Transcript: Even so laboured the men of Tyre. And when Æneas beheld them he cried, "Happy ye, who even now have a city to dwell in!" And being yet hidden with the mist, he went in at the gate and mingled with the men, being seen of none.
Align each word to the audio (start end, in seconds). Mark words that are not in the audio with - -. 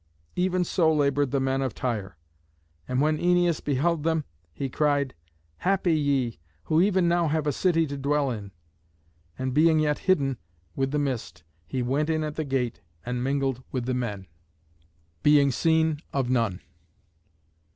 Even 0.35 0.63
so 0.63 0.91
laboured 0.91 1.29
the 1.29 1.39
men 1.39 1.61
of 1.61 1.75
Tyre. 1.75 2.17
And 2.87 3.01
when 3.01 3.19
Æneas 3.19 3.63
beheld 3.63 4.01
them 4.01 4.23
he 4.51 4.67
cried, 4.67 5.13
"Happy 5.57 5.93
ye, 5.93 6.39
who 6.63 6.81
even 6.81 7.07
now 7.07 7.27
have 7.27 7.45
a 7.45 7.51
city 7.51 7.85
to 7.85 7.99
dwell 7.99 8.31
in!" 8.31 8.51
And 9.37 9.53
being 9.53 9.77
yet 9.77 9.99
hidden 9.99 10.39
with 10.75 10.89
the 10.89 10.97
mist, 10.97 11.43
he 11.67 11.83
went 11.83 12.09
in 12.09 12.23
at 12.23 12.33
the 12.33 12.43
gate 12.43 12.81
and 13.05 13.23
mingled 13.23 13.61
with 13.71 13.85
the 13.85 13.93
men, 13.93 14.25
being 15.21 15.51
seen 15.51 16.01
of 16.11 16.31
none. 16.31 16.61